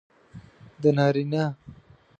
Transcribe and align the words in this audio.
د 0.81 0.83
نارینه 0.97 1.43